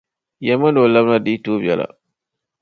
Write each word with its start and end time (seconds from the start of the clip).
Yɛlimi 0.45 0.65
o 0.67 0.71
ni 0.71 0.79
o 0.83 0.91
labina 0.93 1.17
di 1.23 1.31
yi 1.33 1.41
tooi 1.43 1.61
bela. 1.65 1.85